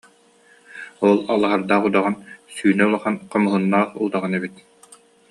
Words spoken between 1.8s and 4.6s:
удаҕан сүүнэ улахан хомуһуннаах удаҕан эбит